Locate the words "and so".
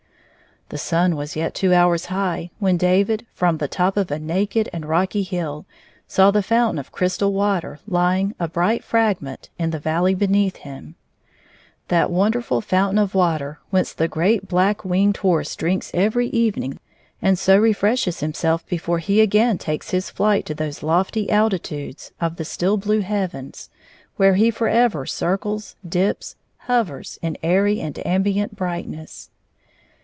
17.21-17.57